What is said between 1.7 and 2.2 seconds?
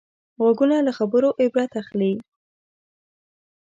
اخلي